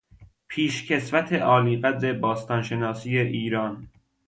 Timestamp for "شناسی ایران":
2.61-3.89